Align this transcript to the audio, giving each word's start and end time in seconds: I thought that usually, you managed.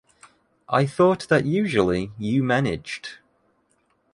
I 0.67 0.87
thought 0.87 1.27
that 1.29 1.45
usually, 1.45 2.11
you 2.17 2.41
managed. 2.41 3.19